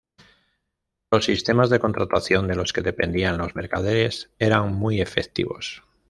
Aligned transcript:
Los 1.11 1.25
sistemas 1.25 1.69
de 1.69 1.77
contratación 1.79 2.47
de 2.47 2.55
los 2.55 2.73
que 2.73 2.81
dependían 2.81 3.37
los 3.37 3.53
mercaderes 3.55 4.31
eran 4.39 4.73
muy 4.73 4.99
efectivos. 4.99 5.83